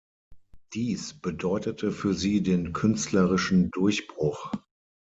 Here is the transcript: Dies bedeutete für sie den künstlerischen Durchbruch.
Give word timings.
Dies 0.73 1.13
bedeutete 1.13 1.91
für 1.91 2.15
sie 2.15 2.41
den 2.41 2.73
künstlerischen 2.73 3.69
Durchbruch. 3.69 4.51